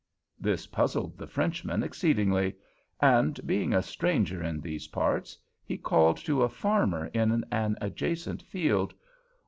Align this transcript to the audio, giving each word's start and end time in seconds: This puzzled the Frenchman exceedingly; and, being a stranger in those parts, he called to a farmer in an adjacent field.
This 0.39 0.65
puzzled 0.65 1.19
the 1.19 1.27
Frenchman 1.27 1.83
exceedingly; 1.83 2.55
and, 3.01 3.39
being 3.45 3.71
a 3.71 3.83
stranger 3.83 4.41
in 4.41 4.59
those 4.59 4.87
parts, 4.87 5.37
he 5.63 5.77
called 5.77 6.17
to 6.25 6.41
a 6.41 6.49
farmer 6.49 7.05
in 7.13 7.43
an 7.51 7.77
adjacent 7.79 8.41
field. 8.41 8.95